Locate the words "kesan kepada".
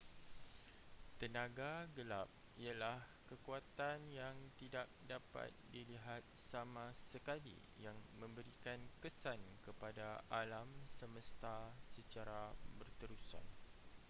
9.03-10.07